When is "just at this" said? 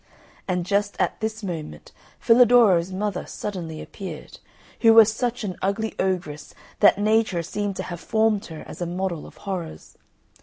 0.65-1.43